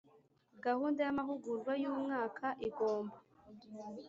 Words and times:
Gahunda 0.65 0.99
Y 1.05 1.09
Amahugurwa 1.13 1.73
Y 1.81 1.85
Umwaka 1.93 2.45
Igomba 2.67 3.15